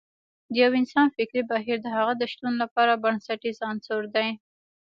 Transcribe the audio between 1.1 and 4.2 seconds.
فکري بهير د هغه د شتون لپاره بنسټیز عنصر